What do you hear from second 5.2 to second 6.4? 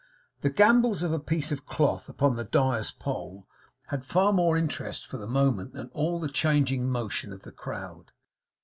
moment than all the